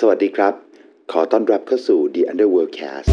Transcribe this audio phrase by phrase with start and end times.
[0.00, 0.54] สวัสดีครับ
[1.12, 3.08] ขอต้อนรับเข้าสู่ The Underworld Cast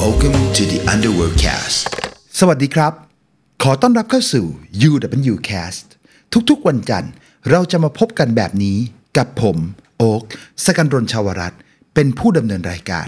[0.00, 1.78] Welcome to the Underworld Cast
[2.38, 2.92] สวัสดีครับ
[3.62, 4.44] ขอต้อนรับเข้าสู่
[4.88, 5.86] UWCast
[6.50, 7.12] ทุกๆวันจันทร์
[7.50, 8.78] เราจะมาพบกันแบบนี้
[9.16, 9.56] กับผม
[9.98, 10.22] โอ๊ก
[10.64, 11.60] สกันรนชาวรัตน์
[11.94, 13.06] เป็นผู้ดำเนินรายการ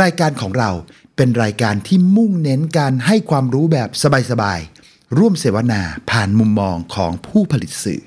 [0.00, 0.70] รายการของเรา
[1.16, 3.88] เป็นรายการที่มุ่งเน้นการให้ความรู้แบบ
[4.30, 4.73] สบายๆ
[5.18, 8.02] ร่วมเสวนาผ่านมุมมองของผู้ผลิตสื่อ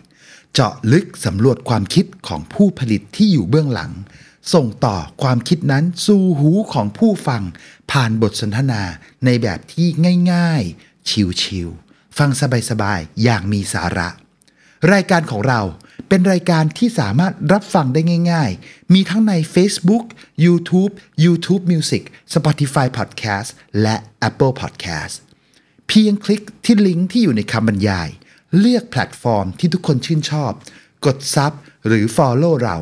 [0.54, 3.92] เจาะลึกสำรวจความคิดของผู้ผลิตที่อยู่เบื้องหลัง
[4.54, 7.44] ส่งต่อความคิดนั้นสู่หูของผู้ฟัง
[7.92, 8.84] ผ่านบทสนทนา
[9.26, 9.88] ในแบบที่
[10.34, 11.10] ง่ายๆ
[11.42, 12.30] ชิวๆฟัง
[12.70, 14.10] สบายๆ อย่างมีสาระ
[14.94, 15.62] รายการของเรา
[16.08, 20.06] เป็นรายการที่สามารถรับฟังได้ง่าย ๆ มีทั้งใน Facebook
[20.46, 20.92] YouTube
[21.24, 23.50] YouTube Music Spotify Podcast
[23.82, 23.96] และ
[24.30, 25.16] Apple Podcast
[25.88, 28.10] เพียงคลิกที่ลิงก์ที่อยู่ในคำบรรยาย
[28.60, 30.52] เลือกแพลตฟอร์มที่ทุกคนชื่นชอบ
[31.06, 31.52] กด sub
[31.88, 32.78] หรือ Follow เรา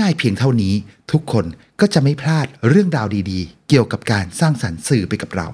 [0.00, 0.74] ง่ายๆเพียงเท่านี้
[1.12, 1.46] ทุกคน
[1.80, 5.48] ก็จะไม่พลาดเรื่องราวดีๆ เกี่ยวกับการสร้างสรรค์สื่อไปกับเรา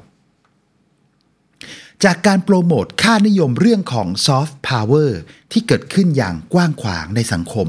[2.05, 5.21] จากการโปรโมทค่านิยมเรื่องของซอฟต์พาวเวอร์
[5.53, 7.69] ที่เกิดขึ้นอย่างกว้างขวางในสังคม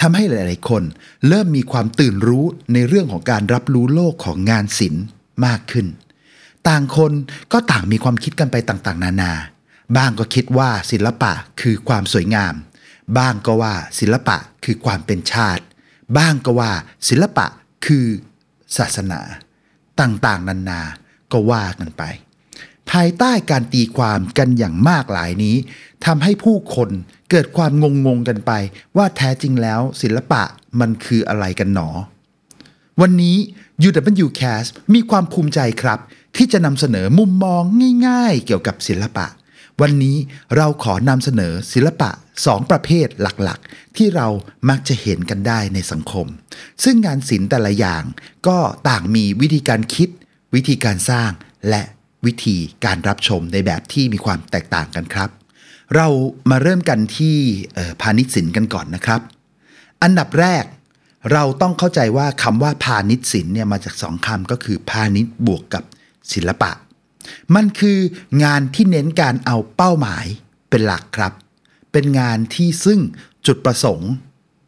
[0.00, 0.82] ทำให้หลายๆ คน
[1.28, 5.04] เริ่มมีความตื่นรู้ในเรื่องของการรับรู้โลกของงานศิลป์
[5.46, 5.86] มากขึ้น
[6.68, 7.12] ต่างคน
[7.52, 9.32] ก็ต่างมีความคิดกันไปต่างๆ นานา
[9.96, 12.54] บ้างก็คิดว่าศิลปะคือความสวยงาม
[13.18, 15.64] บ้างก็ว่าศิลปะคือความเป็นชาติ
[16.18, 16.72] บ้างก็ว่า
[17.08, 17.46] ศิลปะ
[17.86, 18.06] คือ
[18.76, 19.20] ศาสนา
[20.00, 20.80] ต่างๆ นานา
[21.32, 22.02] ก็ว่ากันไป
[22.90, 25.56] ภายใต้การตีความกันอย่างมากหลายนี้
[26.04, 26.90] ทำให้ผู้คน
[27.30, 27.72] เกิดความ
[28.06, 28.52] งงๆกันไป
[28.96, 30.42] ว่าแท้จริงแล้วศิลปะ
[30.80, 31.88] มันคืออะไรกันหนอ
[33.00, 33.36] วันนี้
[33.86, 35.98] UWCast มีความภูมิใจครับ
[36.36, 37.62] ที่จะนำเสนอมุมมอง
[38.06, 39.26] ง่ายๆ เกี่ยวกับศิลปะ
[39.80, 40.16] วันนี้
[40.56, 42.10] เราขอนำเสนอศิลปะ
[42.46, 44.28] สองประเภทหลักๆ ที่เรา
[44.68, 46.26] มักจะเห็นกันได้ในสังคม
[46.84, 48.02] ซึ่งงานศิลป์แต่ละอย่าง
[48.46, 48.58] ก็
[48.88, 50.08] ต่างมีวิธีการคิด
[50.54, 51.30] วิธีการสร้าง
[51.68, 51.82] และ
[52.26, 55.30] วิธีการรับชมในแบบที่มีความแตกต่างกันครับ
[55.96, 56.08] เรา
[56.50, 57.36] มาเริ่มกันที่
[58.00, 59.20] พาณิชย์ศิลป์กันก่อนนะครับ
[60.02, 60.64] อันดับแรก
[61.32, 65.84] เราต้องเข้าใจว่าคำว่าพาณิชย์ศิลป์เนี่ยมาจากสองคำก็คือพาณิชย์บวกกับ
[66.32, 66.70] ศิลปะ
[67.54, 67.98] มันคือ
[68.44, 70.26] งานที่เน้นการเอาเป้าหมาย
[70.70, 71.32] เป็นหลักครับ
[71.92, 73.00] เป็นงานที่ซึ่ง
[73.46, 74.10] จุดประสงค์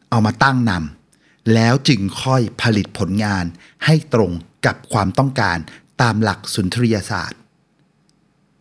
[0.09, 3.45] เอามาตั้งนำแล้วจึงค่อยผลิตผลงาน
[3.85, 4.31] ให้ตรง
[4.65, 5.57] กับความต้องการ
[6.01, 7.39] ตามหลักสุนทรียศาสตร์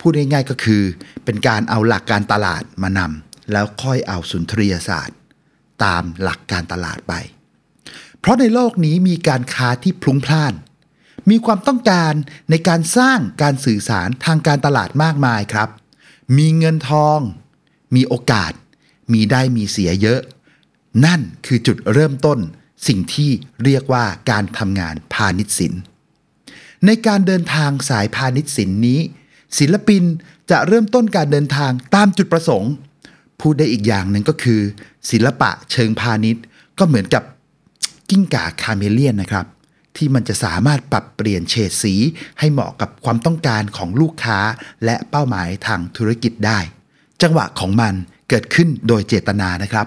[0.01, 0.83] พูดง่ายๆก็คือ
[1.25, 5.19] เป็นการเอาหลักการตลาดมานำแล้วค่อยเอาสุนทรียศาสตร์
[5.85, 7.12] ตามหลักการตลาดไป
[8.21, 10.55] เพราะในโลกนี้มีการค้าที่พลุงพล่าน
[11.31, 12.12] มีความต้องการ
[12.50, 15.69] ในการสร้างการสื่อสารทางการตลาดมากมายครับ
[16.38, 17.19] มีเงินทอง
[17.94, 18.53] มีโอกาส
[19.12, 20.20] มีได้มีเสียเยอะ
[21.04, 22.38] นั่นคือจุดเริ่มต้น
[22.87, 23.31] สิ่งที่
[23.64, 25.81] เรียกว่าการทำงานพาณิชย์ศิลป์
[26.87, 29.00] ในการเดินทางสายพาณิชย์ศิลป์นี้
[29.58, 30.03] ศิลปิน
[30.50, 32.72] จะเริ่มต้นการเดินทางตามจุดประสงค์
[33.41, 34.60] พูดได้อีกอย่างหนึ่งก็คือ
[35.10, 36.43] ศิลปะเชิงพาณิชย์
[36.78, 37.22] ก็เหมือนกับ
[38.10, 39.47] กิ้งก่าคาเมเลียนนะครับ
[39.99, 41.95] ที่มันจะสามารถปรับเปลี่ยนเฉดสี
[42.39, 44.39] ให้เหมาะกับความต้องการของลูกค้า
[44.84, 46.59] และเป้าหมายทางธุรกิจได้
[47.23, 47.95] จังหวะของมัน
[48.29, 49.87] เกิดขึ้นโดยเจตนานะครับ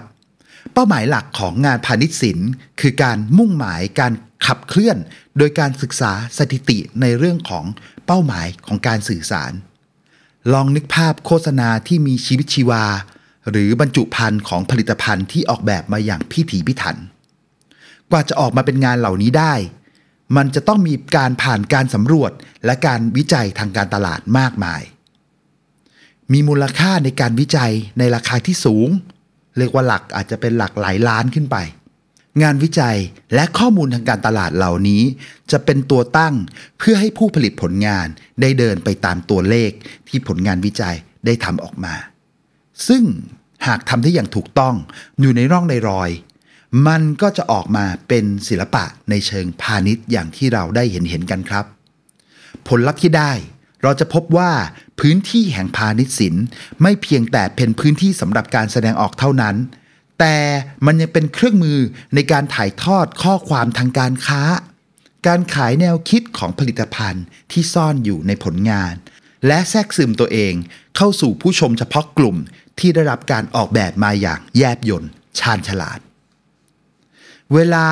[0.72, 2.50] เป้าหมายหลักของงานพาณิชย์ศิลป์
[2.80, 4.12] คือการมุ่งหมายการ
[4.46, 4.96] ขับเคลื่อน
[5.38, 7.64] โดยการศึกษาสถิติในเรื่องของ
[8.06, 9.52] เป้าหมายของการสื่อสาร
[10.52, 12.84] ลองนึกภาพโฆษณาที่มีชีวิตชีวา
[13.50, 16.96] หรือบรรจุภัณฑ์ของผลิตภัณฑ์ที่ออกแบบมาอย่างพิถีพิถัน
[18.10, 19.54] กว่าจะออกมาเป็นงานเหล่านี้ได้
[20.36, 22.32] มันจะต้องมีการผ่านการสำรวจ
[22.64, 24.82] และการวิจัยทางการตลาดมากมาย
[26.32, 28.88] มีมูลค่าในการวิจัยในราคาที่สูง
[29.58, 31.56] เรียกว่าหลักอาจจะเป็นหลักหลายล้านขึ้นไป
[32.42, 32.96] งานวิจัย
[33.34, 35.02] และข้อมูลทางการตลาดเหล่านี้
[35.52, 36.34] จะเป็นตัวตั้ง
[36.78, 38.06] เพื่อให้ผู้ผลิตผลงาน
[38.40, 39.70] ได้เดินไปตามตัวเลข
[40.08, 40.96] ที่ผลงานวิจัย
[41.26, 41.94] ได้ทำออกมา
[42.88, 43.04] ซึ่ง
[43.66, 44.74] หากทำได้อย่างถูกต้อง
[45.20, 46.10] อยู่ในร่องในรอย
[46.86, 51.64] มันก็จะออกมาเป็นศิลปะในเชิงพาณิชย์อย่างที่เราได้เห็นเห็นกันครับ
[52.68, 53.32] ผลลัพธ์ที่ได้
[53.82, 54.50] เราจะพบว่า
[55.00, 56.44] พื้นที่แห่งพาณิชย์ศิลป์
[56.82, 59.56] ไม่เพียงแต่เป็นพื้นที่สำหรับการแสดงออกเท่านั้น
[60.20, 60.36] แต่
[60.86, 61.78] มันยังเป็นเครื่องมือ
[62.14, 64.42] ในการถ่ายทอดข้อความทางการค้า
[65.26, 68.94] การขายแนวคิดของผลิตภัณฑ์ที่ซ่อนอยู่ในผลงาน
[69.46, 70.54] และแทรกซึมตัวเอง
[70.96, 72.36] เข้าสู่ผู้ชมเฉพาะกลุ่ม
[72.78, 75.04] ที่ได้รับการออกแบบมาอย่างแยบยล
[75.38, 75.98] ชาญฉลาด
[77.54, 77.86] เวลา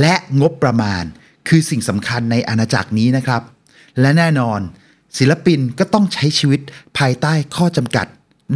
[0.00, 1.04] และงบประมาณ
[1.48, 3.42] คือสิ่งสำคัญในอาณาจักรนี้นะครับ
[4.00, 4.60] และแน่นอน
[5.18, 6.60] ศิลปินก็ต้องใช้ชีวิต
[6.98, 8.06] ภายใต้ข้อจำกัด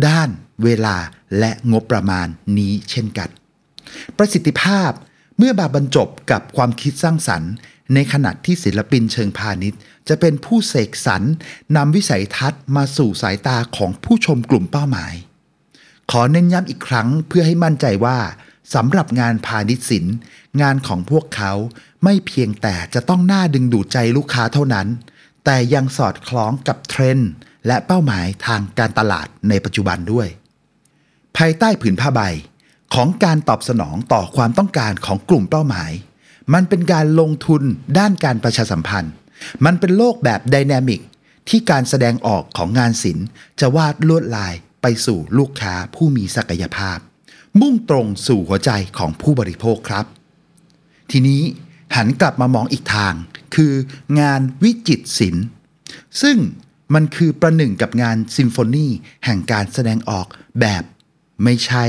[0.07, 0.29] ด้าน
[0.65, 0.97] เวลา
[1.39, 2.27] และงบประมาณ
[2.59, 3.29] นี้เช่นกัน
[4.17, 4.91] ประสิทธิภาพ
[5.39, 7.53] เมื่อบาบรรจบกับความคิดสร้างสรรค์
[7.95, 11.23] ในขณะที่ศิลปินเชิงพาณิชย์ จะเป็นผู้เสกสรร
[11.77, 15.15] นำวิสัยทัศน์มาสู่สายตาของผู้ชมกลุ่มเป้าหมาย
[16.11, 18.19] ขอเน้นย้ำอีกครั้งเพื่อให้มั่นใจว่า
[18.75, 20.15] สำหรับงานพาณิชย์ศิลป์
[20.61, 21.53] งานของพวกเขา
[22.05, 24.89] ไม่เพียงแต่จะต้องน่าดึงดูดใจลูกค้าเท่านั้น
[25.45, 27.31] แต่ยังสอดคล้องกับเทรนด์
[27.67, 30.29] และเป้าหมายทางการตลาดในปัจจุบันด้วย
[31.37, 32.21] ภายใต้ผืนผ้าใบ
[32.95, 35.93] ของการตอบสนองต่อความต้องการของกลุ่มเป้าหมาย
[36.55, 37.63] มันเป็นการลงทุน
[37.99, 39.15] ด้านการประชาสัมพันธ์
[39.65, 41.01] มันเป็นโลกแบบไดนามิก
[41.49, 43.27] ที่การแสดงออกของงานศิลป์
[43.61, 46.99] จะวาดลวดลายไปสู่ลูกค้าผู้มีศักยภาพ
[47.61, 50.07] มุ่งตรงสู่หัวใจของผู้บริโภคครับ
[51.11, 51.43] ทีนี้
[51.97, 53.15] หันกลับมามองอีกทาง
[53.55, 53.73] คือ
[54.21, 55.47] งานวิจิตรศิลป์
[56.23, 56.37] ซึ่ง
[56.95, 58.87] มันคือประหนึ่งกับงานซิมโฟนี
[59.25, 60.27] แห่งการแสดงออก
[60.61, 60.83] แบบ
[61.45, 61.85] ไม่ใช่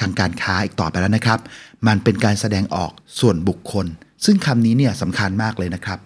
[0.00, 1.40] ทางการค้าอีกต่อไปแล้วนะครับ
[1.86, 3.86] มันเป็นการแสดงออกส่วนบุคคล
[4.24, 5.98] ซึ่งคำนี้เนี่ยสำคัญมากเลยนะครับ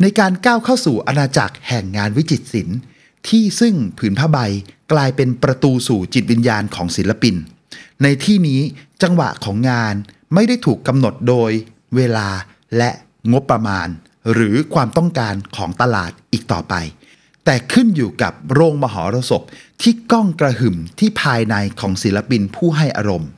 [0.00, 2.78] ในการก้าวเข้าสู่อาณาจักรแห่งงานวิจิตรศิลป์
[3.28, 4.38] ที่ซึ่งผืนผ้าใบ
[4.92, 7.34] กลายเป็นประตูสู่จิตวิญญาณของศิลปิน
[8.02, 8.60] ในที่นี้
[9.02, 9.94] จังหวะของงาน
[10.34, 11.50] ไม่ได้ถูกกำหนดโดย
[11.96, 12.28] เวลา
[12.76, 12.90] และ
[13.32, 13.88] งบประมาณ
[14.32, 16.74] หรือความต้องการของตลาดอีกต่อไป
[17.44, 19.42] แต่ขึ้นอยู่กับโรงมหรสพ
[19.82, 23.30] ที่ก้องกระหึ่มที่ภายในของศิลปินผู้ให้อารมณ์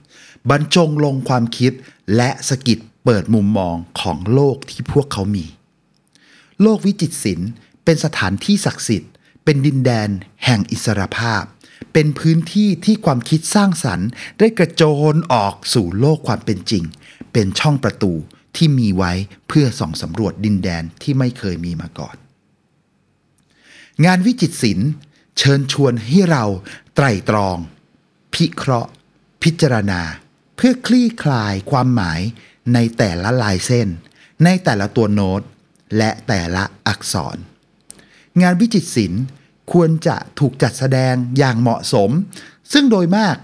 [0.50, 1.72] บรรจงลงความคิด
[2.16, 5.44] และสกิดเปิดมุมมองของโลกที่พวกเขามี
[6.62, 7.50] โลกวิจิตรศิลป์
[7.84, 9.11] เป็นสถานที่ศักดิ์สิทธิ์
[9.44, 10.08] เป็นดินแดน
[10.44, 11.42] แห่งอิสรภาพ
[11.92, 14.08] เป็นพื้นที่ที่ความคิดสร้างสรรค์
[14.38, 14.82] ได้กระโจ
[15.14, 16.84] นออกสู่โลกความเป็นจริง
[17.32, 18.12] เป็นช่องประตู
[18.56, 19.12] ที่มีไว้
[19.48, 22.16] เพื่อส่องสำรวจดินแดนที่ไม่เคยมีมาก่อน
[24.04, 24.90] งานวิจิตรศิลป์
[25.38, 26.44] เชิญชวนให้เรา
[26.94, 27.56] ไตร่ตรอง
[28.34, 28.90] พิเคราะห์
[29.42, 30.00] พิจารณา
[30.56, 32.20] เพื่อคลี่คลายความหมาย
[32.74, 33.88] ในแต่ละลายเส้น
[34.44, 35.42] ในแต่ละตัวโน้ต
[35.96, 37.36] และแต่ละอักษร
[38.42, 39.22] งานวิจิตรศิลป์
[39.72, 42.10] ควรจะถูกจัดแสดงอย่างเหมาะสม
[42.72, 43.36] ซึ่งโดยมาก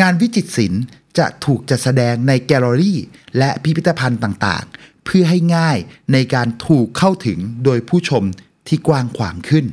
[0.00, 0.82] งานวิจิตรศิลป์
[1.18, 2.98] จะถูกจัดแสดงในแกลเลอรี่
[3.38, 5.78] และพิพิธภัณฑ์ต่างๆ เพื่อให้ง่าย
[6.12, 8.24] ในการถูกเข้าถึงโดยผู้ชม
[8.68, 9.66] ที่กว้างขวางขึ้น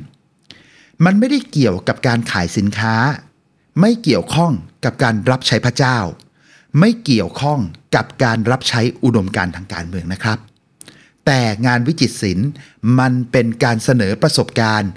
[1.04, 2.94] มันไม่ได้เกี่ยวกับการขายสินค้า
[3.80, 4.52] ไม่เกี่ยวข้อง
[4.84, 5.98] กับการรับใช้พระเจ้า
[6.80, 7.60] ไม่เกี่ยวข้อง
[7.96, 10.38] กับการรับใช้อุดมการทางการเมืองนะครับ
[11.26, 12.48] แต่งานวิจิตรศิลป์
[12.98, 14.90] มันเป็นการเสนอประสบการณ์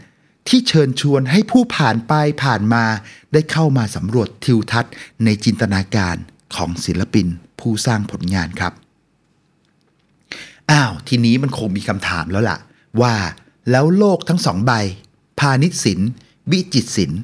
[0.48, 2.14] ที่เชิญชวนให้ผู้ผ่านไป
[2.44, 2.86] ผ่านมา
[3.34, 4.94] ได้เข้ามาสำรวจทิวทัศน์
[5.24, 6.16] ในจินตนาการ
[6.56, 7.28] ของศิลปิน
[7.60, 8.74] ผู้สร้างผลงานครับ
[10.72, 12.58] อ้าว ทีนี้มันคงมีคำถามแล้วล่ะ
[13.02, 13.16] ว่า
[13.72, 14.72] แล้วโลกทั้งสองใบ
[15.40, 16.10] พาณิชย์ศิลป์
[16.52, 17.22] วิจิตรศิลป์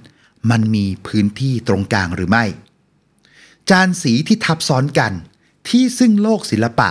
[0.50, 2.45] มันมีพื้นที่ตรงกลางหรือไม่
[3.69, 5.13] จานสีที่ทับซ้อนกัน
[5.69, 6.89] ที่ซึ่งโลกศิลปะ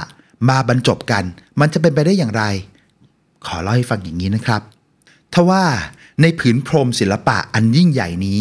[0.48, 1.24] มาบรรจบกัน
[1.60, 2.44] มันจะเป็นไปได้อย่างไร
[3.46, 4.62] ขอเล่าให้ฟังอย่างนี้นะครับ
[5.34, 5.64] ทว่า
[6.22, 8.40] ในผืนพรมศิลปะอันยิ่งใหญ่นี้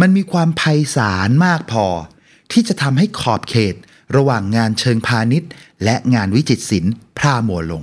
[0.00, 0.62] มันมีความไพ
[0.96, 1.86] ศาลมากพอ
[2.52, 3.74] ที่จะทำให้ขอบเขต
[4.16, 5.50] ระหว่างงานเชิงพาณิชย์
[5.84, 7.82] และงานวิจิตรศิลป์พร่ามัวลง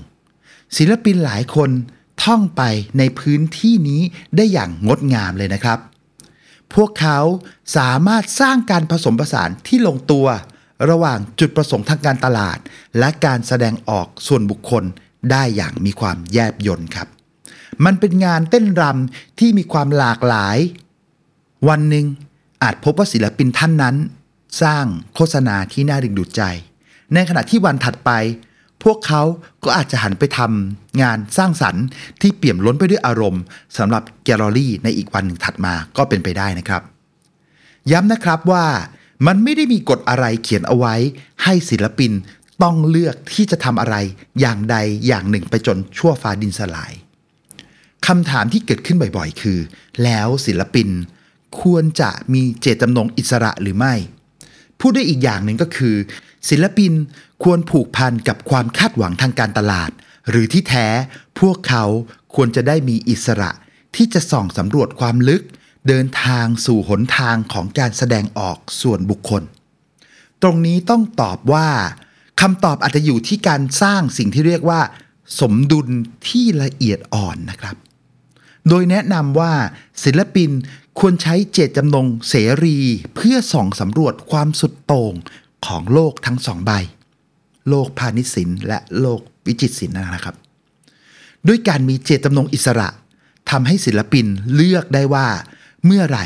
[0.78, 1.70] ศิลปินหลายคน
[2.24, 2.62] ท่องไป
[2.98, 4.02] ในพื้นที่นี้
[4.36, 5.80] ได้อย่างงดงามเลยนะครับ
[6.74, 7.20] พวกเขา
[7.78, 10.28] สามารถสร้างการผสมผสานที่ลงตัว
[10.90, 12.58] ระหว่างจุดประสงค์ทางการตลาด
[13.00, 14.84] และการแสดงออกส่วนบุคคล
[15.32, 17.08] ได้อย่างมีความแยบยลครับ
[17.86, 20.58] มันเป็นงานเต้นรำที่มีความหลากหลาย
[21.70, 22.06] วันหนึ่ง
[22.64, 23.96] อาจพบว่าศิลปินท่านนั้น
[24.62, 26.42] สร้างโฆษณาที่น่าดึงดูดใจ
[27.14, 28.12] ในขณะที่วันถัดไป
[28.84, 29.22] พวกเขา
[29.64, 31.84] ก็อาจจะหันไปทำงานสร้างสรรค์
[32.22, 33.44] ที่เปี่ยมล้นไปด้วยอารมณ์
[33.78, 36.82] สำหรับแกลเลอรี่ในอีกวันหนึ่งถัดมาก็เป็นไปได้นะครับ
[37.92, 38.66] ย้ำนะครับว่า
[39.26, 40.96] มันไม่ได้มีกฎอะไรเขียนเอาไว้
[41.44, 42.12] ให้ศิลปิน
[42.64, 43.96] ต้องเลือกที่จะทำอะไร
[44.40, 44.76] อย่างใด
[45.08, 46.94] อย่างหนึ่งไปจนชั่วฟ้าดินสลาย
[48.08, 49.60] คำถามที่เกิดขึ้นบ่อยๆ คือ
[50.04, 50.90] แล้วศิลปิน
[51.62, 53.94] ควรจะมีเจตจำนงอิสระหรือไม่
[54.80, 55.96] พูดได้อีกอย่างหนึ่งก็คือ
[56.50, 56.92] ศิลปิน
[57.44, 59.92] ควรผูกพันกับความคาดหวังทางการตลาด
[60.30, 60.88] หรือที่แท้
[61.40, 61.84] พวกเขา
[62.36, 63.52] ควรจะได้มีอิสระ
[63.96, 65.44] ที่จะส่องสำรวจความลึก
[65.88, 69.44] เดินทางสู่หนทางของการแสดงออกส่วนบุคคล
[70.42, 71.70] ตรงนี้ต้องตอบว่า
[72.42, 74.82] คำตอบอาจจะอยู่ที่การสร้างสิ่งที่เรียกว่า
[75.40, 75.88] สมดุล
[76.28, 77.76] ที่ละเอียดอ่อนนะครับ
[78.70, 79.54] โดยแนะนำว่า
[80.04, 80.50] ศิลปิน
[81.00, 82.78] ควรใช้เจตจำนงเสรี
[83.16, 85.14] เพื่อส่องสำรวจความสุดโต่ง
[85.66, 86.72] ของโลกทั้งสองใบ
[87.70, 90.36] โลกพาณิชย์ศิลป์และโลกวิจิตรศิลป์นะครับ
[91.48, 92.90] ด้วยการมีเจตจำนงอิสระ
[93.50, 94.26] ทำให้ศิลปิน
[94.56, 95.28] เลือกได้ว่า
[95.86, 96.26] เมื่อไหร่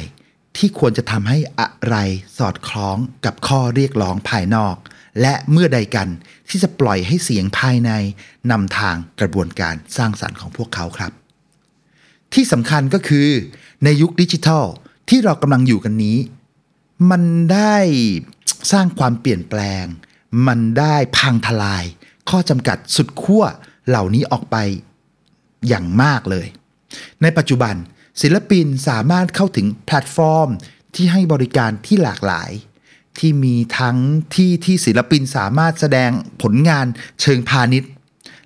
[0.57, 1.95] ที่ควรจะทำให้อะไร
[2.37, 4.75] สอดคล้องกับข้อเรียกร้องภายนอก
[5.21, 6.07] และเมื่อใดกัน
[6.49, 7.91] ที่จะปล่อยให้เสียงภายใน
[8.51, 11.11] นำทางกระบวนการสร้างสรรค์ของพวกเขาครับ
[12.33, 13.29] ที่สำคัญก็คือ
[13.83, 14.65] ในยุคดิจิทัล
[15.09, 16.17] ที่เรากำลังอยู่กันนี้
[17.11, 17.77] มันได้
[18.71, 19.85] สร้างความเปลี่ยนแปลง
[20.47, 21.83] มันได้พังทลาย
[22.29, 23.43] ข้อจำกัดสุดขั้ว
[23.87, 24.57] เหล่านี้ออกไป
[25.67, 26.47] อย่างมากเลย
[27.21, 27.75] ในปัจจุบัน
[28.21, 30.49] ศิลปินสามารถเข้าถึงแพลตฟอร์ม
[30.95, 32.51] ที่ให้บริการที่หลากหลาย
[33.19, 33.97] ที่มีทั้ง
[34.35, 36.85] ที่ที่ศิลปินสามารถแสดงผลงาน
[37.21, 37.91] เชิงพาณิชย์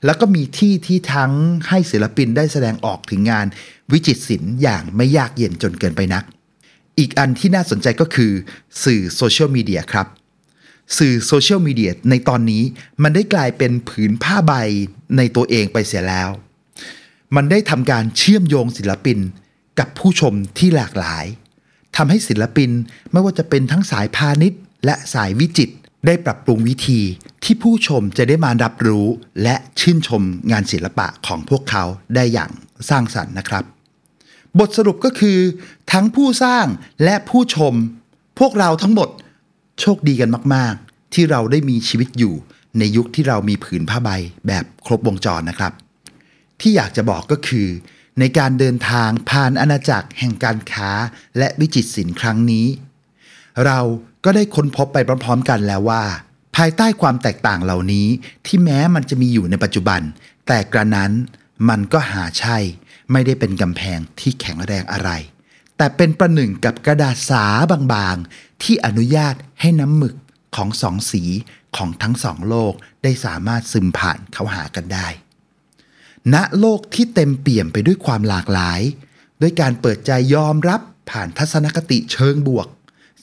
[0.06, 1.32] แล้วก็มีที่ที่ทั้ง
[1.70, 3.46] ให้ศิลปินได้แสดงออกถึงงาน
[3.92, 6.24] วิจิตรศิลป์อย่างไม่ยากเย็นจนเกินไปนัก
[7.00, 8.32] อีกอันที่น่าสนใจก็คือ
[8.84, 10.08] สื่อโซเชียลมีเดียครับ
[10.98, 12.64] สื่อโซเชียลมีเดียในตอนนี้
[13.04, 14.54] มันได้กลายเป็นผืนผ้าใบ
[15.18, 16.30] ในตัวเองไปเสียแล้ว
[17.36, 19.20] มันได้ทำการเชื่อมโยงศิลปิน
[19.80, 21.26] กับผู้ชมที่หลากหลาย
[21.96, 22.70] ทำให้ศิลปิน
[23.12, 27.02] ไม่ว่าจะเป็นทั้งสายพาณิชย์ และสายวิจิตรได้ปรับปรุงวิธี
[27.44, 29.08] ที่ผู้ชมจะได้มารับรู้
[29.44, 31.84] และชื่นชมงานศิลปะของพวกเขา
[32.16, 32.52] ได้อย่าง
[32.90, 33.64] สร้างสรรค์นะครับ
[34.60, 35.40] บทสรุปก็คือ
[35.92, 36.66] ทั้งผู้สร้าง
[37.04, 37.74] และผู้ชม
[38.40, 39.10] พวกเราทั้งหมด
[39.82, 42.34] โชคดีกันมาก ๆ ที่เราได้มีชีวิตอยู่
[42.80, 44.10] ในยุคที่เรามีผืนผ้าใบ
[44.48, 45.74] แบบครบวงจรนะครับ
[46.62, 47.68] ที่อยากจะบอกก็คือ
[48.20, 50.92] ในการเดินทางผ่านอาณาจักรแห่งการค้า
[51.38, 52.68] และวิจิตรศิลป์ครั้งนี้
[53.66, 53.80] เรา
[54.26, 56.04] ก็ได้ค้นพบไปพร้อมๆกันแล้วว่า
[56.56, 58.08] ภายใต้ความแตกต่างเหล่านี้
[58.46, 60.02] ที่แม้มันจะมีอยู่ในปัจจุบัน
[60.48, 61.12] แต่กระนั้น
[61.70, 62.58] มันก็หาใช่
[63.12, 65.10] ไม่ได้เป็นกำแพงที่แข็งแรงอะไร
[65.78, 67.46] แต่เป็นประหนึ่งกับกระดาษสา
[67.94, 70.16] บางๆ ที่อนุญาตให้น้ำหมึก
[70.56, 71.24] ของสองสี
[71.78, 75.08] ของทั้งสองโลกได้สามารถซึมผ่านเข้าหากันได้
[76.34, 78.82] ณโลกที่เต็มเปี่ยมไปด้วยความหลากหลาย
[79.42, 82.68] ด้วยการเปิดใจยอมรับผ่านทัศนคติเชิงบวก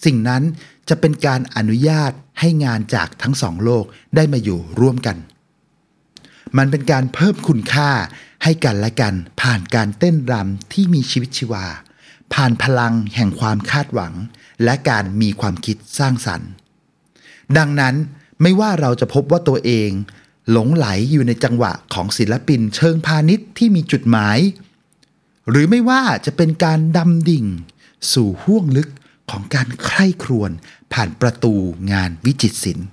[0.04, 0.42] สิ่งนั้น
[0.88, 3.84] จะเป็นการอนุญาตให้งานจากทั้งสองโลก
[4.16, 5.16] ได้มาอยู่ร่วมกัน
[6.56, 7.90] มันเป็นการเพิ่มคุณค่า
[8.44, 11.66] ให้กันและกัน ผ่านการเต้นรำที่มีชีวิตชีวา
[12.34, 14.12] ผ่านพลังแห่งความคาดหวัง
[14.64, 16.50] และการมีความคิดสร้างสรรค์
[17.58, 17.94] ดังนั้น
[18.42, 19.90] ไม่ว่าเราจะพบว่าตัวเอง
[20.50, 24.38] หลงไหลอยู่ในจังหวะของศิลปินเชิงพาณิชย์ที่มีจุดหมาย
[25.50, 27.46] หรือไม่ว่าจะเป็นการดำดิ่ง
[28.12, 28.90] สู่ห้วงลึก
[29.30, 30.50] ของการใคร่ครวญ
[30.92, 31.54] ผ่านประตู
[31.92, 32.86] งานวิจิตรศิลป์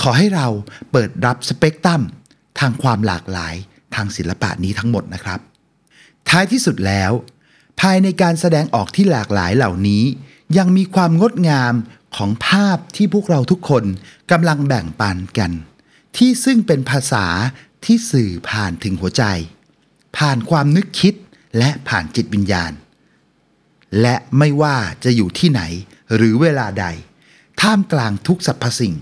[0.00, 0.46] ขอให้เรา
[0.90, 2.02] เปิดรับสเปกตรัม
[2.58, 3.54] ทางความหลากหลาย
[3.94, 5.40] ทางศิลปะนี้ทั้งหมดนะครับ
[6.28, 7.12] ท้ายที่สุดแล้ว
[7.80, 10.04] ภายในการแสดงออกที่หลากหลายเหล่านี้
[10.58, 11.74] ยังมีความงดงาม
[12.16, 13.84] ของภาพที่พวกเราทุกคน
[14.30, 15.50] กำลังแบ่งปันกัน
[16.16, 17.26] ที่ซึ่งเป็นภาษา
[17.84, 19.24] ที่สื่อผ่านถึงหัวใจ
[20.16, 21.14] ผ่านความนึกคิด
[21.58, 22.72] และผ่านจิตวิญญาณ
[24.02, 25.62] และไม่ว่าจะอยู่ที่ไหน
[26.14, 26.86] หรือเวลาใด
[27.60, 28.94] ท่ามกลางทุกสรรพสิ่ง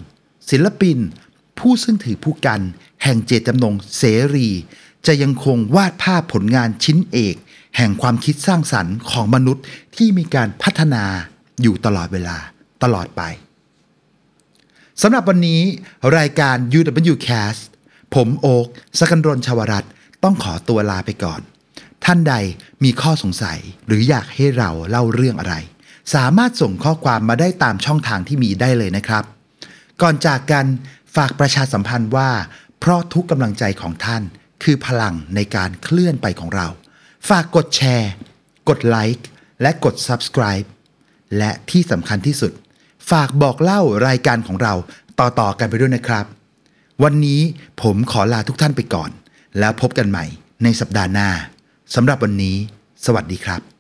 [0.50, 0.98] ศิลปิน
[1.58, 2.60] ผู้ซึ่งถือผู้กัน
[3.02, 4.02] แห่งเจตจำนงเส
[4.34, 4.48] รี
[5.06, 7.36] จะยังคงวาดภาพผลงานชิ้นเอก
[7.76, 9.64] แห่งความคิดสร้างสรรค์ของมนุษย์
[9.96, 11.04] ที่มีการพัฒนา
[11.62, 12.36] อยู่ตลอดเวลา
[12.82, 13.22] ตลอดไป
[15.00, 15.60] สำหรับวันนี้
[16.18, 17.62] รายการ UWCast
[18.14, 18.66] ผมโอ๊ก
[18.98, 19.84] สกันรนชาวรัต
[20.24, 21.40] ต้องขอตัวลาไปก่อน
[22.04, 22.34] ท่านใด
[22.84, 25.54] มีข้อสงสัยหรืออยากให้เราเล่าเรื่องอะไร
[26.14, 29.24] สามารถส่งข้อความมาได้ตามช่องทางที่มีได้เลยนะครับ
[30.02, 30.66] ก่อนจากกัน
[31.16, 32.30] ฝากประชาสัมพันธ์ว่า
[32.78, 34.22] เพราะทุกกำลังใจของท่าน
[34.62, 36.68] คือพลังในการเคลื่อนไปของเรา
[37.28, 38.10] ฝากกดแชร์
[38.68, 39.26] กดไลค์
[39.62, 40.66] และกด Subscribe
[41.38, 42.52] และที่สำคัญที่สุด
[43.10, 44.74] ฝากบอกเล่ารายการของเรา
[45.20, 46.24] ต่อๆกันไปด้วยนะครับ
[47.02, 47.40] วันนี้
[47.82, 49.10] ผมขอลาทุกท่านไปก่อน
[49.58, 50.24] แล้วพบกันใหม่
[50.62, 51.28] ในสัปดาห์หน้า
[51.94, 52.56] สำหรับวันนี้
[53.04, 53.71] สวัสดีครับ